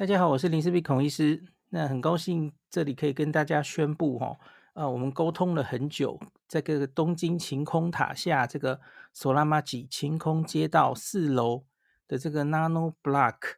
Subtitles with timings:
[0.00, 1.44] 大家好，我是林氏璧孔医师。
[1.68, 4.40] 那很高兴这里可以跟大家宣布哦，
[4.72, 8.80] 呃，我们沟通了很久，在这个东京晴空塔下这个
[9.12, 11.66] 索拉玛吉晴空街道四楼
[12.08, 13.56] 的这个 Nano Block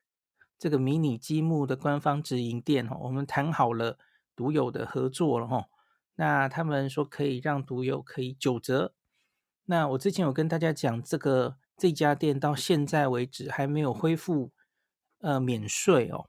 [0.58, 3.96] 这个迷你积木的官方直营店哦，我们谈好了
[4.34, 5.66] 独有的合作了哈。
[6.16, 8.94] 那他们说可以让独有可以九折。
[9.66, 14.50] 那我之前有跟大家讲，这个这家店到现在为止还没有恢复
[15.20, 16.26] 呃免税哦。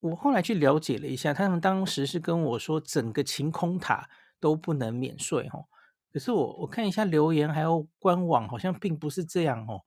[0.00, 4.08] 我后来去了解了一下，他们当时是跟我说整个晴空塔
[4.40, 5.66] 都不能免税哦。
[6.12, 9.82] 可是我我看一下留言还有官网，好像并不是这样哦。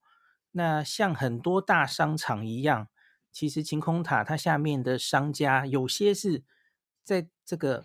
[0.51, 2.87] 那像很多大商场一样，
[3.31, 6.43] 其实晴空塔它下面的商家有些是
[7.03, 7.83] 在这个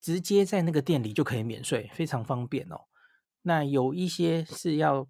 [0.00, 2.86] 直接在那个店里就可以免税，非常方便哦。
[3.42, 5.06] 那有一些是要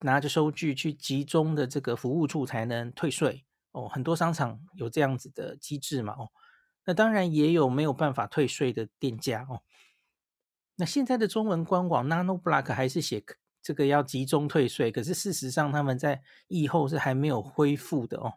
[0.00, 3.45] 拿着收据去集中的这个服务处才能退税。
[3.76, 6.14] 哦，很多商场有这样子的机制嘛？
[6.14, 6.30] 哦，
[6.86, 9.60] 那当然也有没有办法退税的店家哦。
[10.76, 13.22] 那现在的中文官网 Nano Block 还是写
[13.60, 18.32] 这个要集中退税，可是事实上他们在疫后是还没有恢复的哦。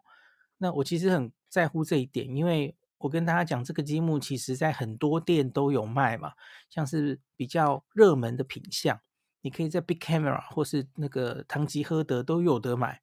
[0.58, 6.34] 那我其实很在乎这一点，因为我跟大家讲，这个积木其实在很多店都有卖嘛，
[6.68, 9.00] 像是比较热门的品项，
[9.40, 13.00] 你可以在 Big Camera 或是那个唐吉诃德都有得买。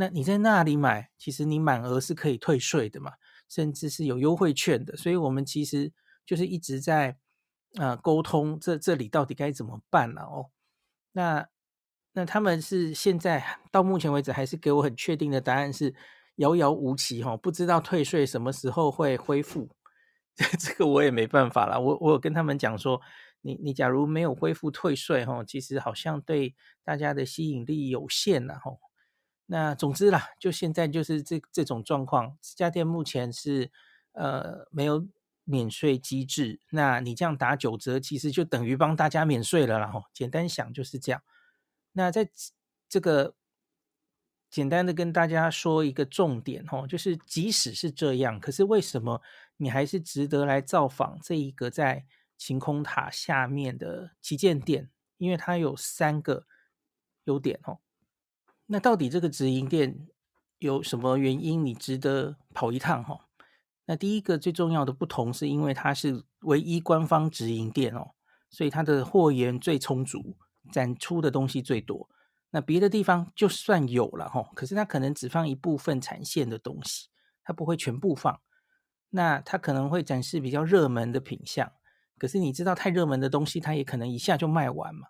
[0.00, 3.14] 那你在那里买，其实你满额是可以退税的嘛，
[3.48, 4.96] 甚至是有优惠券的。
[4.96, 5.92] 所以，我们其实
[6.24, 7.16] 就是一直在
[7.74, 10.50] 啊、呃、沟通这，这里到底该怎么办了、啊、哦。
[11.10, 11.48] 那
[12.12, 15.92] 那他们是现在到目前为止还是给我很确定的答案是
[16.36, 19.68] 遥遥无期哈、哦，不知道退税什么时候会恢复。
[20.60, 21.80] 这个我也没办法了。
[21.80, 23.00] 我我有跟他们讲说，
[23.40, 28.70] 你你假如没有恢复退税哈、哦，其实好像对大家的吸引力有限了哈。
[29.50, 33.72] 那总之啦，就现在就是这这种状况，这家店目前是
[34.12, 35.08] 呃没有
[35.44, 36.60] 免税机制。
[36.68, 41.22] 那你这样打九折，其实就等于帮大家免税了啦，然后简单想就是这样。
[41.92, 42.28] 那在
[42.90, 43.34] 这个
[44.50, 49.22] 简单的跟大家说一个重点哦，就是即使是这样，可是为什么
[49.56, 52.04] 你还是值得来造访这一个在
[52.36, 54.90] 晴空塔下面的旗舰店？
[55.16, 56.46] 因为它有三个
[57.24, 57.80] 优点哦。
[58.70, 60.06] 那到底这个直营店
[60.58, 63.26] 有什么原因你值得跑一趟哈？
[63.86, 68.10] 那第一个最重要的不同是因为它是唯一官方直营店哦，
[68.50, 70.36] 所以它的货源最充足，
[70.70, 72.10] 展出的东西最多。
[72.50, 77.08] 那别的地方就算有了哈，可是它可能只放一部分产线的东西，
[77.42, 78.38] 它不会全部放。
[79.10, 81.72] 那它可能会展示比较热门的品相，
[82.18, 85.08] 可是你知道太热门的东西，它也可能一下就卖完嘛。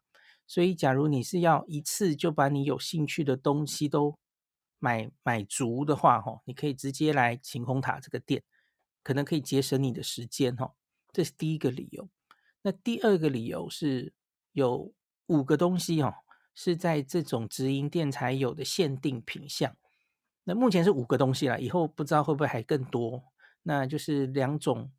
[0.50, 4.18] 所以，假如你是要一次就把你有兴趣的东西都
[4.78, 8.42] 买买足的话，哈，你可以直接来晴空塔这个店，
[9.02, 10.72] 可能可以节省你的时间，哈，
[11.12, 12.08] 这是第一个理由。
[12.62, 14.14] 那第二个理由是
[14.52, 14.90] 有
[15.26, 16.14] 五个东西，哈，
[16.54, 19.76] 是在这种直营店才有的限定品项。
[20.44, 23.22] 那目前是五个东西啦，以后不知道会不会还更多。
[23.64, 24.90] 那就是两种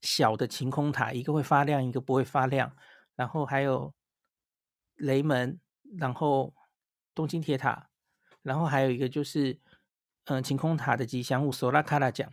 [0.00, 2.74] 小的晴空塔，一个会发亮，一个不会发亮，
[3.14, 3.92] 然后还有。
[4.96, 5.60] 雷门，
[5.98, 6.54] 然后
[7.14, 7.90] 东京铁塔，
[8.42, 9.52] 然后还有一个就是，
[10.24, 12.32] 嗯、呃，晴空塔的吉祥物索拉卡拉奖，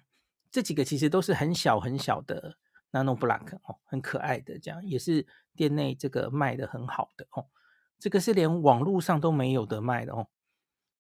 [0.50, 2.58] 这几个其实都是很小很小的
[2.92, 7.48] nano block 哦，很可爱的，这样也是店内这个卖的很好的哦，
[8.00, 10.30] 这个是连网络上都没有得卖的哦。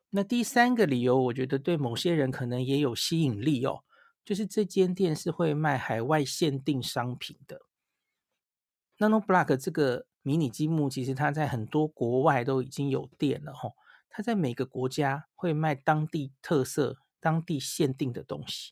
[0.10, 3.84] 那第三个理由，我觉得对某些人可能也有吸引力哦，
[4.26, 7.62] 就是这间店是会卖海外限定商品的
[8.98, 10.06] nano block 这个。
[10.24, 13.70] 迷你积木其实它在很多国外都已经有店了哈，
[14.10, 18.72] 它在每个国家会卖当地特色、当地限定的东西。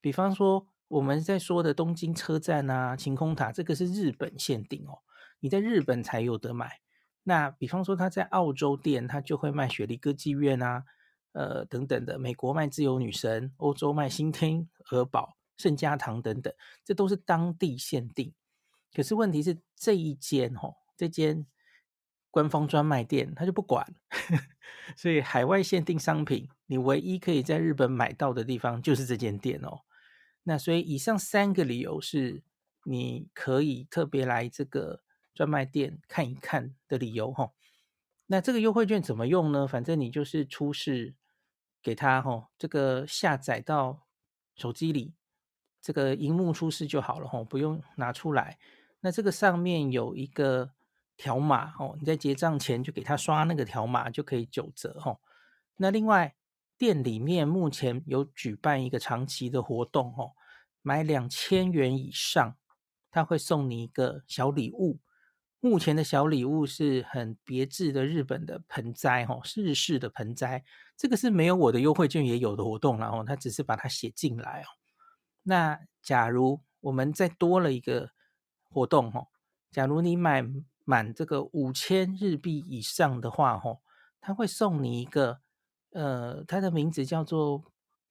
[0.00, 5.02] 比方说我们在说的东京车站啊、晴空塔，这个是日本限定哦，
[5.40, 6.80] 你在日本才有得买。
[7.24, 10.84] 那比方说它在澳洲店，它就会卖雪梨歌剧院啊，
[11.32, 12.20] 呃等等的。
[12.20, 16.54] 美国卖自由女神，欧洲卖新天鹅堡、圣家堂等等，
[16.84, 18.32] 这都是当地限定。
[18.96, 21.44] 可是问题是这一间哦，这间
[22.30, 23.94] 官方专卖店他就不管，
[24.96, 29.80] 所以海外限定商品你唯一可以在日本买到的地方就是这间店哦。
[30.44, 32.42] 那所以以上三个理由是
[32.84, 35.02] 你可以特别来这个
[35.34, 37.52] 专卖店看一看的理由哈。
[38.28, 39.68] 那这个优惠券怎么用呢？
[39.68, 41.14] 反正你就是出示
[41.82, 44.06] 给他哈，这个下载到
[44.54, 45.12] 手机里，
[45.82, 48.58] 这个荧幕出示就好了哈，不用拿出来。
[49.06, 50.72] 那这个上面有一个
[51.16, 55.20] 条码哦，你在结账前就给他刷那个条码就可以九折哦。
[55.76, 56.34] 那另外
[56.76, 60.32] 店里面目前有举办一个长期的活动哦，
[60.82, 62.56] 买两千元以上，
[63.12, 64.98] 他会送你一个小礼物。
[65.60, 70.64] 目前的小礼物是很别致的日本的盆栽哦，日式的盆栽。
[70.96, 74.66] 这个是没有我的优惠券也有的活动，然后他只是把它写进来哦。
[75.44, 78.10] 那假如我们再多了一个
[78.76, 79.28] 活动哦，
[79.70, 80.44] 假如你买
[80.84, 83.80] 满这个五千日币以上的话哦，
[84.20, 85.40] 他会送你一个。
[85.90, 87.64] 呃，它的名字叫做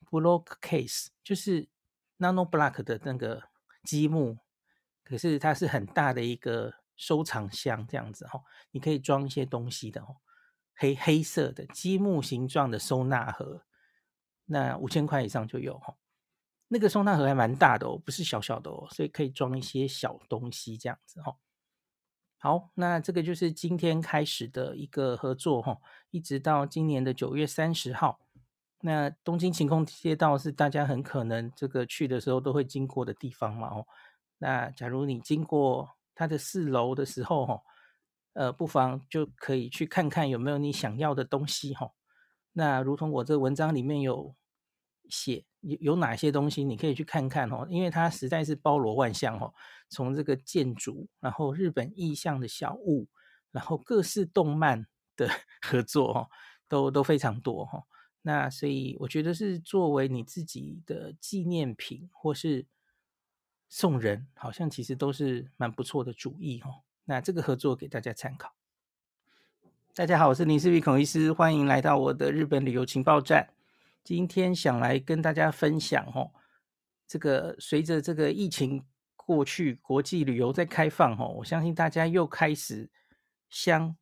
[0.09, 1.67] Block Case，就是
[2.17, 3.43] Nano Block 的那个
[3.83, 4.39] 积木，
[5.03, 10.17] 可是它是很大的一个收藏箱这样子哈、哦，你可以装一些东西的哦，
[10.73, 13.61] 黑黑色的积木形状的收纳盒，
[14.45, 15.97] 那五千块以上就有哈、哦，
[16.67, 21.35] 那个收纳盒还蛮大的哦，不是小小的哦，所以可以装一些小东西这样子、哦。
[22.37, 25.77] 好，那这个就是今天开始的一个合作哈，
[26.11, 28.19] 一直到今年的九月三十号。
[28.81, 33.87] 那东京晴空街道是大家很可能这个去的时候都会经过的地方嘛哦。
[34.37, 37.61] 那假如你经过它的四楼的时候哈，
[38.33, 41.91] 呃，不妨就可以去看看有没有你想要的东西哈。
[42.53, 44.35] 那如同我这文章里面有
[45.09, 45.45] 写。
[45.61, 49.53] 有有哪些东西你可以去看看哦，因为它实在是包罗万象哦。
[49.89, 53.07] 从这个建筑，然后日本意象的小物，
[53.51, 54.85] 然后各式动漫
[55.15, 55.27] 的
[55.61, 56.29] 合作哦，
[56.67, 57.83] 都都非常多哈。
[58.21, 62.65] 那所以我觉得是作为你自己的纪念品或是
[63.69, 66.81] 送人，好像其实都是蛮不错的主意哦。
[67.05, 68.53] 那这个合作给大家参考。
[69.93, 73.54] 大家好，我是林氏璧孔医师，欢迎来到我的日本旅游情报站。
[74.05, 76.29] 今天想来跟大家分享哦，
[77.07, 78.85] 这个随着这个疫情
[79.15, 82.91] 过去，国际旅游在开放哦，我相信大家又开始
[83.49, 83.97] 相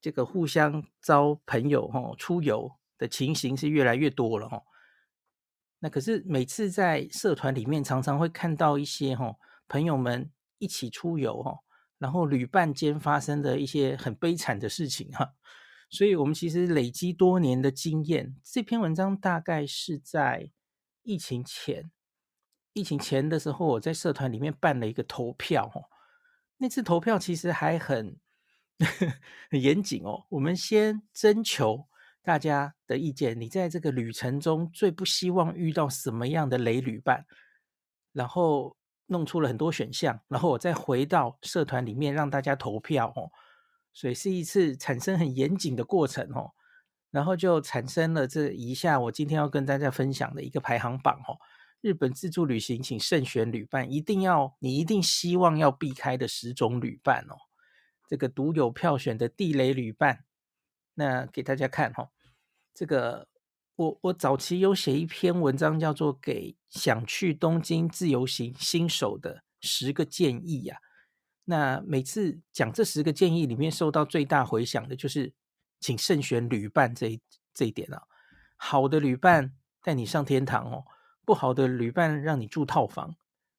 [0.00, 4.62] 这个互相招朋友哦，出游的情形是越来越多了哦。
[5.80, 9.36] 那可是每次在社团里面，常常会看到一些哦，
[9.68, 11.58] 朋友们一起出游哦，
[11.98, 15.34] 然后旅伴间发生的一些很悲惨的事情哈。
[15.90, 18.34] 所以，我们其实累积多年的经验。
[18.42, 20.50] 这篇文章大概是在
[21.02, 21.90] 疫情前，
[22.72, 25.70] 疫情前的时候，我在社团里面办了一个投票。
[25.74, 25.84] 哦，
[26.56, 28.18] 那次投票其实还很
[29.50, 30.24] 很严谨哦。
[30.30, 31.86] 我们先征求
[32.22, 37.24] 大家的意见，你在这个旅程中最不希望遇到什么样的雷旅伴，
[38.12, 38.76] 然后
[39.06, 43.12] 弄出了很多选项，然后我再回到社团里面让大家投票。
[43.14, 43.30] 哦。
[43.94, 46.50] 所以是一次产生很严谨的过程哦，
[47.10, 51.38] 然后就产生了这一下我今天要跟大家分享的一个排行榜哦。
[51.80, 57.36] 日本自助旅行请慎选旅伴，一定要你一定希望要避开的十种旅伴哦。
[58.08, 60.24] 这个独有票选的地雷旅伴，
[60.94, 62.10] 那给大家看哈。
[62.74, 63.28] 这个
[63.76, 70.78] 我我早期有写一篇文章，叫做《给想去东京自由行新手的十个建议》呀。
[71.44, 75.32] 那每次讲这十个建议里面，受到最大回响的就是，
[75.80, 77.20] 请慎选旅伴这一
[77.52, 78.02] 这一点啊。
[78.56, 79.52] 好的旅伴
[79.82, 80.84] 带你上天堂哦，
[81.24, 83.14] 不好的旅伴让你住套房，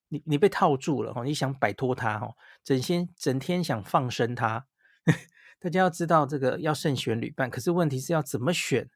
[0.08, 4.66] 你你被套住了哦，你想摆脱他哦，整天整天想放生他。
[5.60, 8.90] 大家要知道这个要慎选旅伴，可是问题是要怎么选？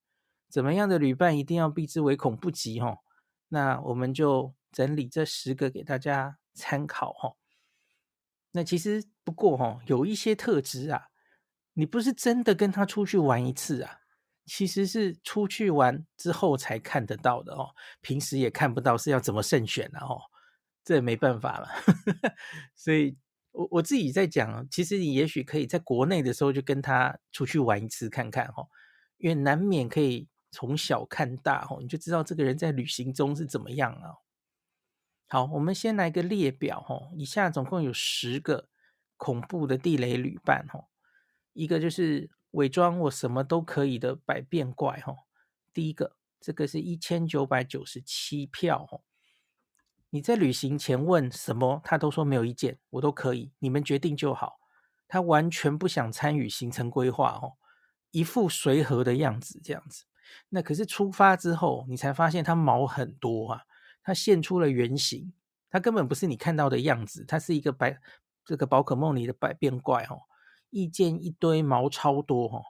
[0.50, 2.98] 怎么样的旅伴一定要避之唯恐不及哦。
[3.50, 7.36] 那我们就整理这十个给大家参考哈。
[8.52, 11.08] 那其实不过哈、哦，有一些特质啊，
[11.74, 14.00] 你不是真的跟他出去玩一次啊，
[14.46, 17.70] 其实是出去玩之后才看得到的哦，
[18.02, 20.00] 平时也看不到，是要怎么慎选呢？
[20.00, 20.20] 哦，
[20.84, 21.70] 这也没办法了。
[22.76, 23.16] 所以
[23.52, 28.68] 我我自己在讲，其实你也许可以在国内的时候就跟他出去玩一次看看哈、哦，
[29.18, 34.10] 因为难免可以从小看大哦，你就知道这个人在旅行中是怎么样啊。
[35.32, 38.68] 好，我们先来个列表哈，以下总共有十个
[39.16, 40.88] 恐怖的地雷旅伴哈。
[41.54, 45.16] 一个就是伪装我什么都可以的百变怪哈。
[45.72, 49.02] 第一个，这个是一千九百九十七票哈。
[50.10, 54.60] 你在旅行前问什么，他都说没有意见，我都可以，你们决定就好。
[55.08, 57.54] 他完全不想参与行程规划哦，
[58.10, 60.06] 一副随和的样子这样子。
[60.50, 63.62] 那可是出发之后，你才发现他毛很多啊。
[64.10, 65.32] 它现出了原形，
[65.70, 68.02] 它根本不是你看到的样子，它是一个百
[68.44, 70.22] 这个宝可梦里的百变怪哦，
[70.72, 72.64] 意见一堆，毛超多哦，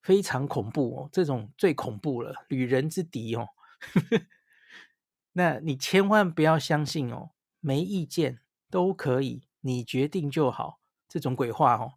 [0.00, 3.48] 非常恐怖哦，这种最恐怖了，旅人之敌哦。
[5.34, 11.92] 那你千万不要相信哦，没意见都可以，你决定就好，这种鬼话哦，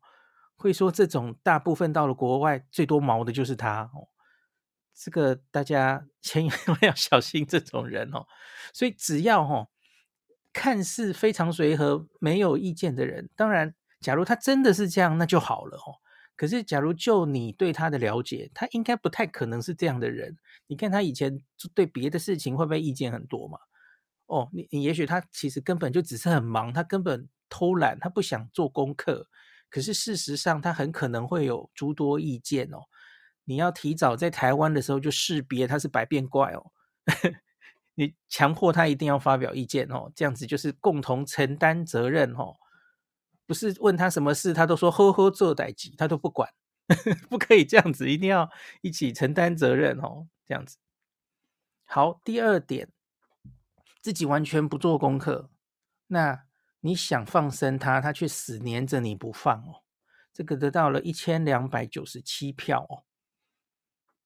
[0.57, 4.09] 会说这种大部分到了国外最多毛的就是他哦，
[4.95, 8.25] 这个大家千万要小心这种人哦。
[8.73, 9.67] 所以只要哦，
[10.53, 15.99] 看似非常随和、没有意见的人，当然，假如他真的是这样，那就好了哦。
[16.37, 20.37] 可是，假如就你对他的了解，他应该不太可能是这样的人。
[20.67, 21.39] 你看他以前
[21.73, 23.57] 对别的事情会不会意见很多嘛？
[24.25, 29.29] 哦，你你也许他其实根本就只是很忙，他根本偷懒，他不想做功课。
[29.69, 32.79] 可是事实上，他很可能会有诸多意见哦。
[33.45, 36.71] 你要提早在台湾的时候就识别他是百变怪哦。
[37.97, 42.57] 你强迫他一定要发表意见哦，这样子就是共同承担责任哦。
[43.45, 46.51] 不是问他什么事，他都说呵呵做代志，他都不管，
[47.29, 48.49] 不可以这样子，一定要
[48.81, 50.77] 一起承担责任哦，这样子。
[51.85, 52.89] 好，第二点，
[54.01, 55.51] 自己完全不做功课，
[56.07, 56.45] 那
[56.81, 59.83] 你想放生他，他却死黏着你不放哦，
[60.33, 63.05] 这个得到了一千两百九十七票哦。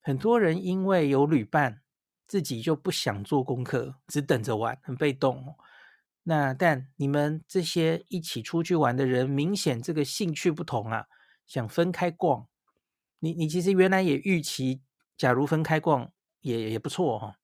[0.10, 1.84] 很多人因为有旅伴，
[2.26, 5.56] 自己就不想做功课，只等着玩，很被动哦。
[6.24, 11.06] 那但你们这些一起出去玩的人，明显这个兴趣不同啊，
[11.46, 12.48] 想分开逛。
[13.20, 14.82] 你你其实原来也预期，
[15.16, 17.36] 假如分开逛也也不错哈、哦。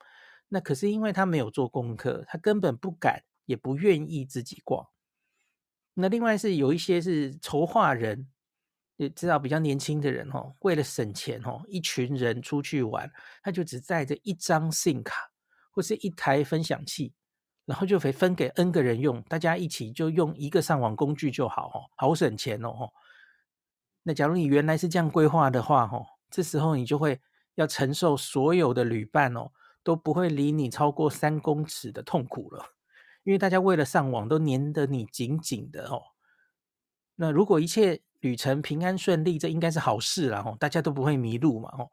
[0.47, 4.87] 那可是因为他没有做功课，他根本不敢也不愿意自己逛。
[5.93, 8.27] 那另外是有一些是筹划人，
[8.97, 13.11] 也知道比较年轻的人、哦，为了省钱、哦，一群人出去玩，
[13.41, 15.31] 他就只带着一张 SIM 卡
[15.71, 17.13] 或是一台分享器。
[17.67, 22.91] 然后就可以分给 N 个人用，大家一起就用一个上网工具就好，哦，好省钱哦。
[24.03, 27.19] 那假如你原来是这样规划的话，哦，这时候你就会
[27.55, 29.49] 要承受所有的旅伴哦
[29.81, 32.63] 都不会离你超过三公尺的痛苦了，
[33.23, 36.03] 因为大家为了上网都黏得你紧紧的哦。
[37.15, 41.91] 那如果一切旅程平安顺利，这应该是好事了吼，大家都不会迷路嘛吼。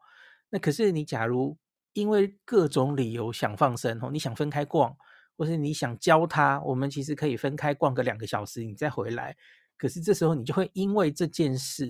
[0.49, 1.57] 那可是你假如
[1.93, 4.95] 因为各种理由想放生哦，你想分开逛。
[5.35, 9.35] 或是你想教他，我们其实可以分开逛个两个小时，你再回来。
[9.79, 11.87] 可是这时候你就会因为这件事，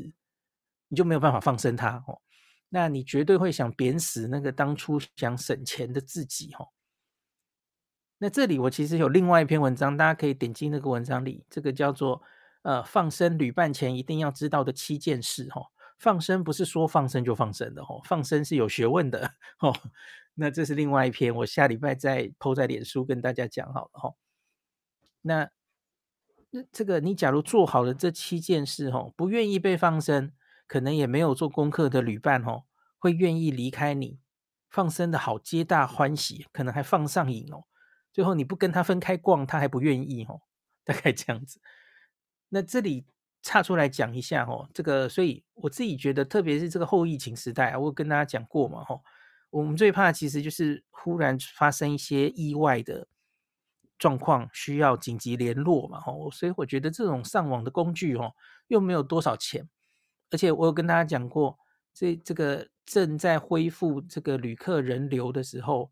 [0.87, 2.21] 你就没有办法放生他哦。
[2.69, 6.69] 那你绝对会想扁死那个当初想省钱的自己吼。
[8.17, 12.21] 那这里我其实有另外一篇文章，大家可以点击那个文章里，这个叫做
[12.63, 15.67] 呃放生旅伴前一定要知道的七件事哦。
[15.99, 19.73] 放生不是说放生就放生的哦，放生是有学问的哦。
[20.33, 24.13] 那这是另外一篇，我下礼拜再 po 在脸书跟大家讲好了哈。
[25.21, 25.49] 那
[26.49, 30.33] 那这个你假如做好了这七件事哦，不愿意被放生，
[30.67, 32.63] 可能也没有做功课的旅伴哦，
[32.97, 34.19] 会愿意离开你，
[34.69, 37.65] 放生的好皆大欢喜，可能还放上瘾哦。
[38.11, 40.41] 最后你不跟他分开逛，他还不愿意哦，
[40.83, 41.61] 大概这样子。
[42.53, 43.03] 那这里
[43.41, 49.01] 岔出来讲一下哦，这个所以我自己觉得，特别是这个后疫情时代啊，我跟大家讲过嘛哈。
[49.49, 53.07] 我们最怕其实就是忽然发生一些意外的
[53.97, 58.35] 状况，需要紧急联络嘛，吼，所以我觉得这种上网的工具，哦，
[58.67, 59.67] 又没有多少钱，
[60.29, 61.57] 而且我有跟大家讲过，
[61.91, 65.91] 这这个正在恢复这个旅客人流的时候，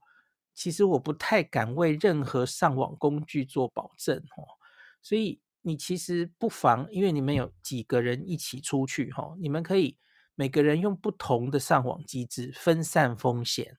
[0.53, 4.45] 其实我不太敢为任何上网工具做保证，哦，
[5.01, 9.97] 所以你其实不妨，因为你们有几个人一起出去，哈，你们可以。
[10.33, 13.77] 每个人用不同的上网机制分散风险。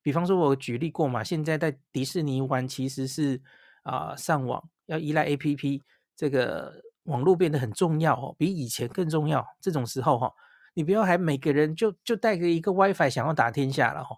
[0.00, 3.40] 比方说，我举例过嘛，现在在迪士尼玩其实是
[3.82, 5.80] 啊、上网要依赖 APP，
[6.16, 9.46] 这个网络变得很重要哦，比以前更重要。
[9.60, 10.32] 这种时候哈，
[10.74, 14.16] 你不要还每个人就就带个一个 WiFi 想要打天下了哈。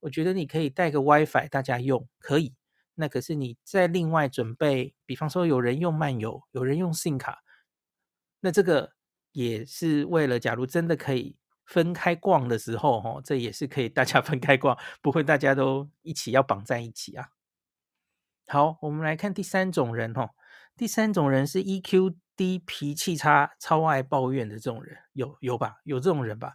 [0.00, 2.54] 我觉得你可以带个 WiFi 大家用可以，
[2.96, 7.44] 那可是你再另外准备，比方说有人用漫游，有人用 SIM 卡，
[8.40, 8.92] 那这个。
[9.32, 11.36] 也是为了，假如真的可以
[11.66, 17.28] 分开逛的时候，哈，这也是可以大家 分开逛，不会大家都一起要绑在一起啊。
[18.46, 20.30] 好，我们来看第三种人，哈，
[20.74, 25.82] 第三种人是 EQ 低、脾气差、超爱抱怨的这种人，有有吧？
[25.84, 26.54] 有这种人吧？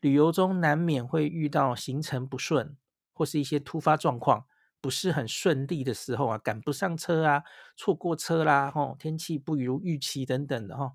[0.00, 2.76] 旅游中难免会遇到行程不顺，
[3.14, 4.44] 或是一些突发状况
[4.84, 7.42] 不是很顺利的时候啊，赶不上车啊，
[7.74, 10.92] 错过车啦，哈，天气不如预期等等的，哈。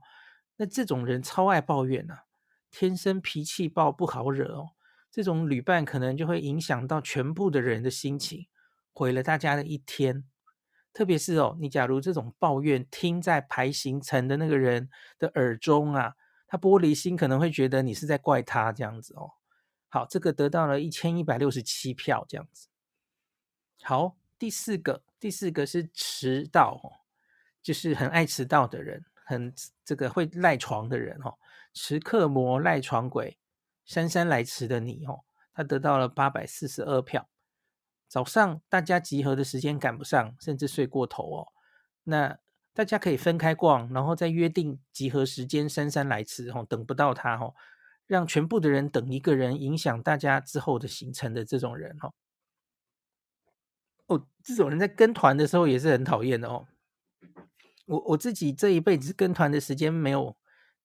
[0.58, 2.24] 那这种人超爱抱怨呐、啊，
[2.70, 4.70] 天生脾气暴，不好惹哦。
[5.10, 8.46] 这种旅伴可能就会影响到全部的人的心情，
[8.94, 10.24] 毁了大家的一天。
[10.94, 16.14] 特别是哦，你假如这种抱怨听在排行程的那个人的耳中啊，
[16.46, 19.32] 他玻璃心可能会觉得你是在怪他这样子哦。
[19.88, 22.69] 好，这个得到了一千一百六十七票这样子。
[23.84, 27.02] 好，第四个，第四个是迟到，
[27.62, 29.06] 就是很爱迟到的人。
[29.26, 29.54] 很
[29.86, 31.38] 这个会赖床的人哦，
[31.72, 33.38] 迟刻魔赖床鬼，
[33.86, 37.30] 姗姗来迟的你哦，他得到了八百四十二票。
[38.08, 41.48] 早上大家集合的时间赶不上，甚至睡过头哦。
[42.06, 42.40] 那
[42.74, 47.54] 大家可以分开逛，然后再约定集合时间姗姗来迟哦，等不到他哦，
[48.08, 52.12] 让全部的人等一个人，影响大家之后的行程的这种人哦。
[54.10, 56.68] 哦，这种人在跟团的时候也是很讨厌的哦。
[57.86, 60.36] 我我自己这一辈子跟团的时间没有，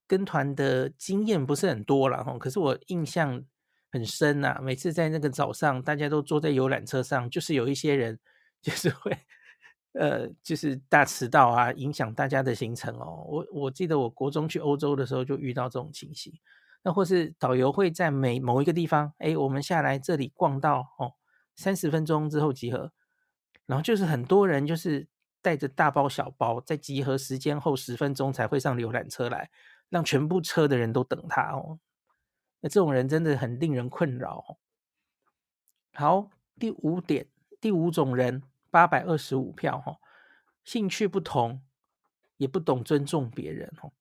[0.07, 2.39] 跟团的经验不是很多了哈。
[2.39, 3.45] 可是我印象
[3.91, 8.19] 很深呐，每次在那个早上，大家都坐在游览车上，就是有一些人
[8.63, 9.19] 就是会，
[9.93, 13.25] 呃，就是大迟到啊，影响大家的行程哦。
[13.29, 16.33] 我我记得我国中去欧洲的时候就遇到这种情形。
[16.83, 21.13] 那或是导游会在每某一个地方，哎，我们下来这里逛到哦，
[21.57, 22.93] 三十分钟之后集合，
[23.67, 25.07] 然后就是很多人就是。
[25.45, 29.51] 带着大包小包，在集合时间后十分钟才会上游览车来，
[29.91, 31.79] 让全部车的人都等他哦。
[32.61, 34.57] 那这种人真的很令人困扰。
[35.93, 37.27] 好，第五点，
[37.61, 39.99] 第五种人，八百二十五票哈，
[40.65, 41.61] 兴趣不同，
[42.39, 43.93] 也不懂尊重别人哦。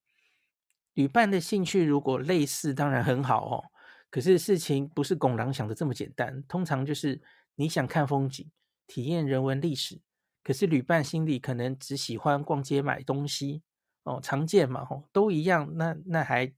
[0.93, 3.65] 旅伴的兴趣如果类似，当然很好哦。
[4.10, 7.22] 可是事情不是拱狼想的这么简单，通常就是
[7.55, 8.50] 你想看风景，
[8.88, 10.02] 体验人文历史。
[10.44, 13.63] 可是旅伴心里可能只喜欢逛街买东西
[14.04, 16.54] 哦，常见嘛，吼，都一样，那那还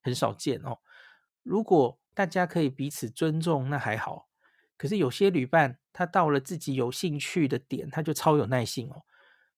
[0.00, 0.78] 很少见哦。
[1.42, 4.28] 如果大家可以彼此尊重，那还好。
[4.76, 9.02] 可是有些旅伴，他到了自己有兴趣的点，他就超有耐性哦。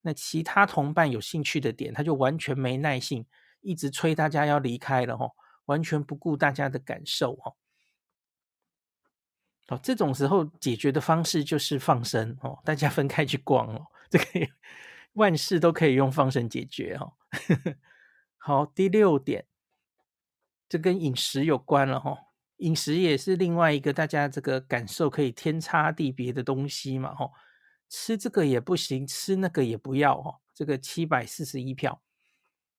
[0.00, 3.26] 那其他同伴有兴趣的点，他就完全没耐性，
[3.60, 5.32] 一直催大家要离开了，吼，
[5.66, 7.56] 完全不顾大家的感受，哦。
[9.68, 14.24] 哦，这种时候解决的方式就是放生哦，大家分开去逛哦，这个
[15.14, 17.14] 万事都可以用放生解决哦。
[18.38, 19.46] 好，第六点，
[20.68, 22.16] 这跟饮食有关了哈，
[22.58, 27.32] 饮食也是另外一个大家这个感受可以天差地别的东西嘛哈，
[27.88, 32.00] 吃这个也不行，吃那个也不要哈，这个七百四十一票，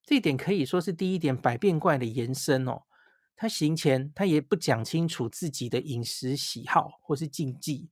[0.06, 2.84] 这一点可以说是第一点百变怪的延伸哦。
[3.38, 7.90] 他行前，他也不讲清楚自己的饮食喜好或是禁忌。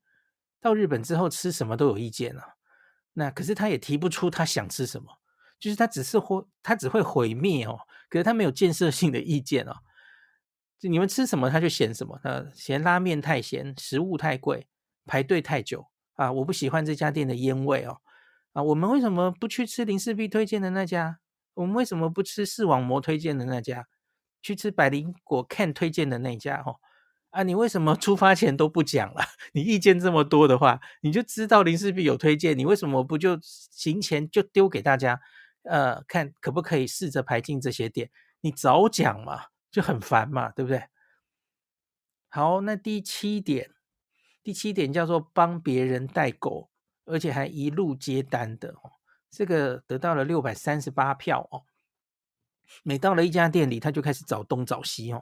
[0.59, 2.55] 到日本之后，吃什么都有意见啊。
[3.13, 5.19] 那可是他也提不出他想吃什么，
[5.59, 7.79] 就是他只是会，他只会毁灭哦。
[8.09, 9.75] 可是他没有建设性的意见哦。
[10.79, 12.19] 就你们吃什么，他就嫌什么。
[12.23, 14.67] 他嫌拉面太咸，食物太贵，
[15.05, 16.31] 排队太久啊。
[16.31, 18.01] 我不喜欢这家店的烟味哦。
[18.53, 21.19] 啊，我们为什么不去吃林氏璧推荐的那家？
[21.53, 23.87] 我们为什么不吃视网膜推荐的那家？
[24.45, 26.77] 去吃百灵果 Ken 推荐的那家哦，
[27.31, 29.23] 啊，你为什么出发前都不讲了？
[29.53, 35.19] 你意见这么多的话，你就知道林氏璧有推荐，你为什么不就行前就丢给大家？
[35.63, 38.11] 呃，看可不可以试着排进这些店？
[38.41, 40.83] 你早讲嘛，就很烦嘛，对不对？
[42.29, 43.71] 好，那第七点，
[44.43, 46.69] 第七点叫做帮别人带狗，
[47.05, 48.91] 而且还一路接单的哦，
[49.31, 51.63] 这个得到了六百三十八票哦。
[52.83, 55.21] 每到了一家店里，他就开始找东找西哦。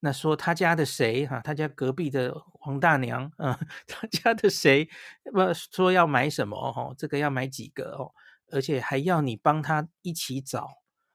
[0.00, 2.34] 那说他家的谁哈，他家隔壁的
[2.66, 3.56] 王大娘，嗯，
[3.88, 4.86] 他家的谁
[5.32, 8.12] 不说要买什么哦，这个要买几个哦，
[8.50, 10.68] 而且还要你帮他一起找。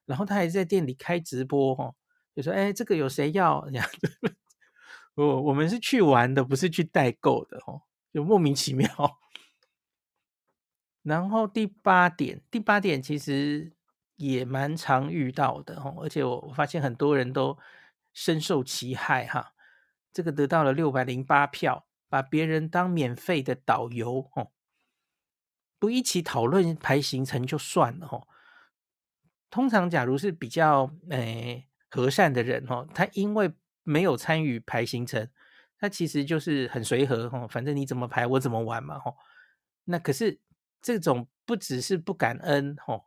[0.08, 1.94] 然后他还在店里开直播哦，
[2.36, 3.64] 就说哎，这个有谁要？
[5.14, 8.90] 我 我们是去玩的，不是去代购的哦，就莫名其妙。
[11.04, 13.72] 然后第八点，第八点其实。
[14.20, 17.58] 也蛮常遇到的哦，而且我我发现很多人都
[18.14, 19.54] 深受其害哈。
[20.12, 24.52] 这个得到了六百零八票，把别人当免费的导游哦，
[25.80, 28.28] 不一起讨论排行程就算了哦。
[29.50, 33.54] 通常假如是比较诶和善的人哦，他因为
[33.84, 35.30] 没有参与排行程，
[35.80, 39.16] 他其实就是很随和哦，反正你怎么排我怎么玩嘛哦。
[39.86, 40.42] 那可是
[40.82, 43.06] 这种不只是不感恩哦。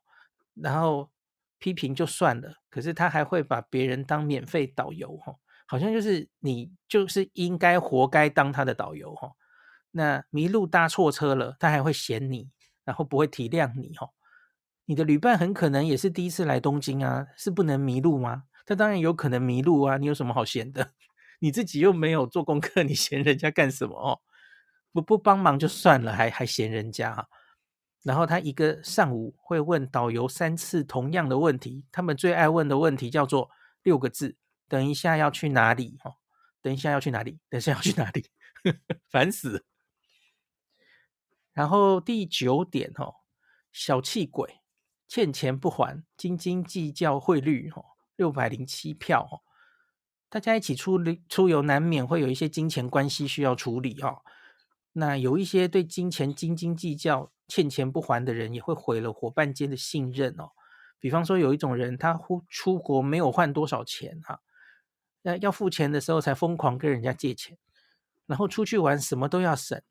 [0.54, 1.10] 然后
[1.58, 5.34] 批评就算了，可是他还会把别人当免费导游哈，
[5.66, 9.32] 好像就是你就是应该活该当他的导游哈。
[9.92, 12.50] 那迷路搭错车了，他还会嫌你，
[12.84, 14.08] 然后不会体谅你哈。
[14.86, 18.44] 你的旅伴很可能也是第一次来东京啊，是不能迷路吗？
[18.66, 20.92] 他当然有可能迷路啊，你有什么好嫌的？
[21.40, 24.20] 你自己又没有做功课，你 嫌人家干什么哦？
[24.92, 27.28] 不不帮忙就算了，还还嫌人家哈。
[28.02, 33.50] 然后他一个上午会问导游三次同样的问题，他们最爱问的问题叫做
[33.82, 34.36] 六个字：
[34.68, 35.98] 等一下要去哪里？
[36.00, 36.16] 哈，
[36.60, 37.38] 等一下要去哪里？
[37.48, 38.26] 等一下要去哪里？
[39.10, 39.64] 烦死！
[41.52, 43.12] 然后第九点，哈，
[43.72, 44.60] 小气鬼，
[45.06, 47.84] 欠钱不还，斤斤计较汇率，哈，
[48.16, 49.40] 六百零七票，哈，
[50.28, 54.22] 大家一起出出游，难免会有一些金钱关系需要处理哦。
[54.94, 60.52] 那有一些对金钱斤斤计较、欠钱不还的人，也会毁了伙伴间的信任哦。
[60.98, 64.40] 比方说，有一种人，他出出国没有换多少钱哈，
[65.22, 67.58] 那要付钱的时候才疯狂跟人家借钱，
[68.26, 69.82] 然后出去玩什么都要省。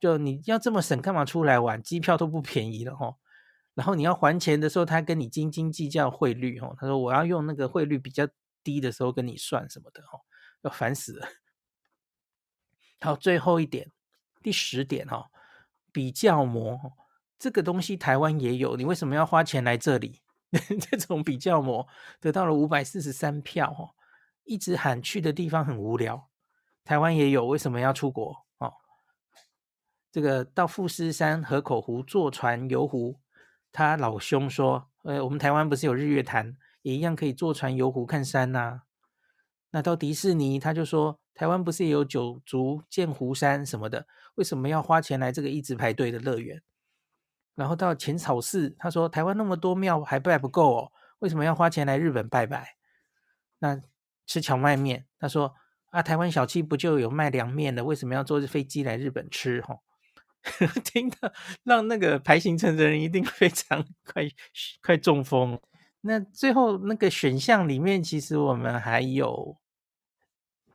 [0.00, 1.80] 就你要这么省，干嘛出来玩？
[1.82, 3.16] 机票都不便宜了哦。
[3.74, 6.74] 然后你要还钱的时候，他跟你斤斤计较汇率哦。
[6.78, 8.28] 他说我要用那个汇率比较。
[8.64, 10.20] 低的时候跟你算什么的哦，
[10.60, 11.26] 要烦死了。
[13.00, 13.90] 好，最后一点，
[14.42, 15.30] 第十点哦，
[15.98, 16.78] 比较膜
[17.40, 20.20] 这个东西台湾也有，你为什么要花钱来这里？
[20.80, 21.88] 这种比较膜
[22.20, 23.90] 得到了五百四十三票哦，
[24.44, 26.28] 一直喊去的地方很无聊，
[26.84, 28.74] 台湾也有，为什么要出国哦？
[30.12, 33.18] 这个到富士山、河口湖坐船游湖，
[33.72, 36.56] 他老兄说，呃，我们台湾不是有日月潭？
[36.82, 38.82] 也一样可以坐船游湖看山呐、
[39.70, 44.06] 那到迪士尼，他就说台湾不是也有九族剑湖山什么的，
[44.38, 46.62] 为什么要花钱来这个一直排队的乐园？
[47.56, 52.76] 然后到浅草寺，他说台湾那么多庙还拜不够哦，为什么要花钱来日本拜拜？
[53.58, 53.80] 那
[54.26, 55.56] 吃荞麦面，他说
[55.90, 59.60] 啊，台湾小七不就有卖凉面的，为什么要坐飞机来日本吃？
[59.62, 59.80] 吼，
[60.84, 61.32] 听到
[61.64, 64.22] 让那个排行程的人一定非常快
[64.80, 65.60] 快中风。
[66.02, 69.58] 那最后那个选项里面，其实我们还有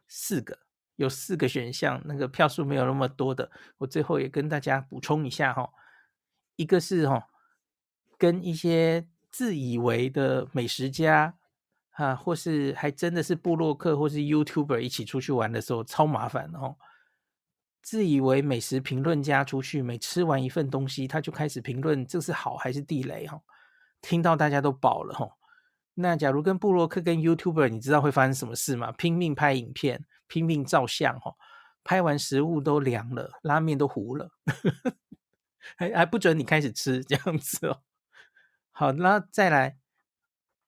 [0.06, 0.60] 四个，
[0.96, 5.70] 有四个选项，那个票数没有那么多的，我最后也跟大家补充一下哈。
[6.56, 7.28] 一个是哈，
[8.18, 11.36] 跟一些自以为的美食家
[11.92, 16.76] 啊，或是还真的是布洛克或是 YouTuber 一起出去玩的时候，超麻烦哦。
[17.82, 23.42] 自以为美食评论家出去，每吃完一份东西，他就开始评论这是好还是地雷哈。
[24.02, 25.34] 听到大家都饱了吼，
[25.94, 28.92] 那假如跟布洛克跟 YouTuber，你知道会发生什么事吗？
[28.94, 31.36] 拼命拍影片，拼命照相哦，
[31.84, 34.30] 拍完食物都凉了，拉面都糊了，
[35.78, 37.82] 还还不准你开始吃这样子哦。
[38.72, 39.78] 好，那再来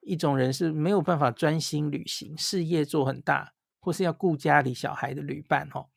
[0.02, 5.90] 一种人是没有办法专心旅行，事业做很大，或是要顾家里小孩的旅伴哦，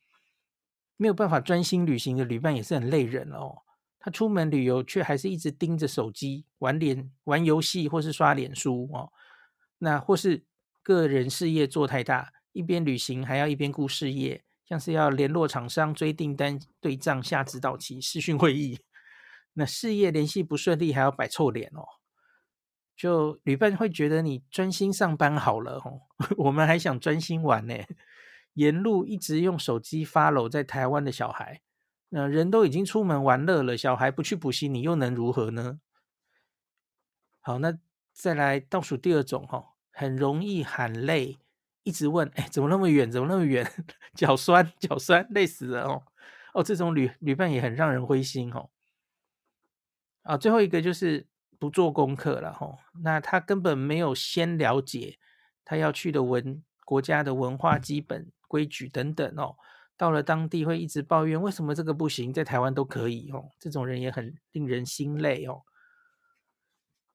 [0.97, 3.63] 没有办法专心旅行的旅伴也是很累人哦。
[3.99, 9.11] 他出门旅游，却还是一直盯着手机玩脸、玩游戏，或是刷脸书哦。
[9.79, 10.45] 那或是
[10.81, 18.79] 个人事业做太大，一边旅行还要一边顾事业，像是要联络厂商、追订单、对账、下指导期、视讯会议。
[19.53, 21.85] 那事业联系不顺利，还要摆臭脸哦。
[22.95, 26.01] 就旅伴会觉得你专心上班好了哦，
[26.37, 27.75] 我们还想专心玩呢。
[28.53, 31.61] 沿路一直用手机发搂在台湾的小孩。
[32.09, 35.79] 那人都已经出门玩乐了，小孩不去补习，你又能如何呢？
[37.39, 37.77] 好，那
[38.11, 41.37] 再来倒数第二种哈，很容易喊累，
[41.89, 43.11] 一直问，哎，怎么那么远？
[43.11, 43.67] 怎么那么远？
[44.13, 46.03] 脚酸，脚酸，累死了哦。
[46.53, 48.69] 哦，这种旅旅伴也很让人灰心哦。
[50.21, 51.25] 啊，最后一个就是
[51.57, 52.77] 不做功课了哈。
[53.01, 55.17] 那他根本没有先了解
[55.65, 59.55] 他要去的文国家的文化基本规矩等等哦。
[59.97, 63.49] 到了当地会一直抱怨为什么这个不行，在台湾都可以哦。
[63.57, 65.63] 这种人也很令人心累哦。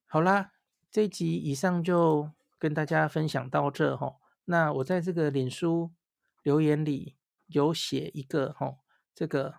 [0.06, 0.50] 好啦，
[0.90, 4.16] 这一集以上就跟大家分享到这哈。
[4.46, 5.92] 那我在这个脸书
[6.42, 8.76] 留言里有写一个哈，
[9.14, 9.56] 这个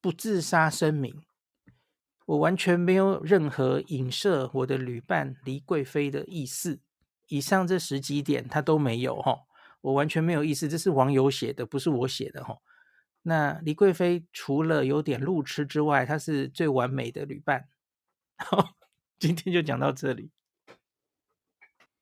[0.00, 1.22] 不自杀声明，
[2.26, 6.80] 我完全没有任何影射我的旅伴黎贵妃的意思。
[7.28, 9.42] 以上这十几点他都没有哈。
[9.82, 12.58] 我完全没有意思，这是网友写的，不是我写的哈。
[13.22, 17.68] 那黎贵妃除了有点路痴之外，她是最完美的旅伴。
[18.38, 18.76] 好，
[19.18, 20.30] 今天就讲到这里，